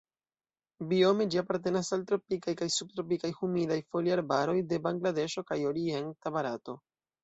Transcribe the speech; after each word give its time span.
Biome 0.93 1.27
ĝi 1.35 1.39
apartenas 1.41 1.91
al 1.99 2.07
tropikaj 2.13 2.55
kaj 2.63 2.69
subtropikaj 2.79 3.33
humidaj 3.43 3.81
foliarbaroj 3.93 4.59
de 4.75 4.85
Bangladeŝo 4.91 5.49
kaj 5.53 5.65
orienta 5.75 6.39
Barato. 6.43 6.83